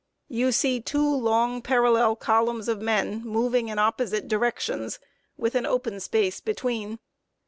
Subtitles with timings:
[0.29, 4.97] You see two long parallel columns of men moving in opposite directions,
[5.37, 6.97] with an open space between.